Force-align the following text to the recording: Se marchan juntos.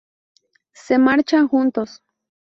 Se 0.73 0.97
marchan 0.97 1.47
juntos. 1.47 2.01